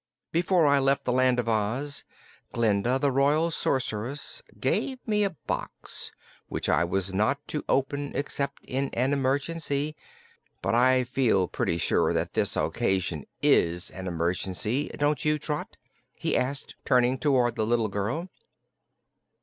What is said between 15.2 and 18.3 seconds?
you, Trot?" he asked, turning toward the little girl.